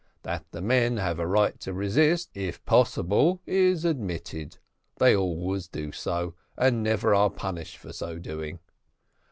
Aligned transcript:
That 0.23 0.45
the 0.49 0.63
men 0.63 0.97
have 0.97 1.19
a 1.19 1.27
right 1.27 1.59
to 1.59 1.73
resist, 1.73 2.31
if 2.33 2.65
possible, 2.65 3.39
is 3.45 3.85
admitted; 3.85 4.57
they 4.97 5.15
always 5.15 5.67
do 5.67 5.91
so, 5.91 6.33
and 6.57 6.81
never 6.81 7.13
are 7.13 7.29
punished 7.29 7.77
for 7.77 7.93
so 7.93 8.17
doing. 8.17 8.57